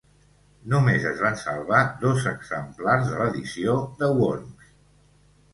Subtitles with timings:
[0.71, 4.73] Només es van salvar dos exemplars de l'edició de Worms.